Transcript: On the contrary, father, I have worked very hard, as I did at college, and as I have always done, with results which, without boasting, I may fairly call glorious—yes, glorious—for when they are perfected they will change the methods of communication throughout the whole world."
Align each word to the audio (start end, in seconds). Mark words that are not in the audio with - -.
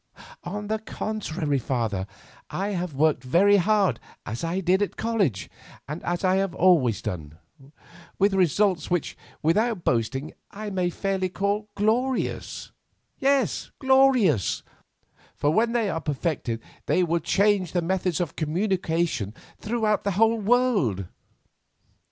On 0.43 0.65
the 0.65 0.79
contrary, 0.79 1.59
father, 1.59 2.07
I 2.49 2.69
have 2.69 2.95
worked 2.95 3.23
very 3.23 3.57
hard, 3.57 3.99
as 4.25 4.43
I 4.43 4.59
did 4.59 4.81
at 4.81 4.97
college, 4.97 5.47
and 5.87 6.01
as 6.03 6.23
I 6.23 6.37
have 6.37 6.55
always 6.55 7.03
done, 7.03 7.37
with 8.17 8.33
results 8.33 8.89
which, 8.89 9.15
without 9.43 9.83
boasting, 9.83 10.33
I 10.49 10.71
may 10.71 10.89
fairly 10.89 11.29
call 11.29 11.67
glorious—yes, 11.75 13.69
glorious—for 13.77 15.51
when 15.51 15.71
they 15.73 15.87
are 15.87 16.01
perfected 16.01 16.63
they 16.87 17.03
will 17.03 17.19
change 17.19 17.71
the 17.71 17.83
methods 17.83 18.19
of 18.19 18.35
communication 18.35 19.35
throughout 19.59 20.03
the 20.03 20.13
whole 20.17 20.39
world." 20.39 21.05